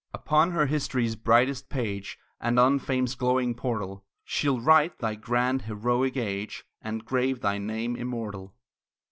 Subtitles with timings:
[0.15, 6.17] Upon her history's brightest page, And on fame's glowing portal, She'll write thy grand, heroic
[6.17, 8.55] age, And grave thy name immortal.